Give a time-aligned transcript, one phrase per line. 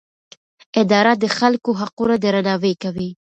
[0.81, 3.09] اداره د خلکو حقونه درناوی کوي.